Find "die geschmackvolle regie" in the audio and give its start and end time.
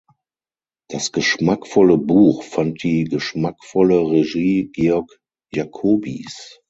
2.81-4.67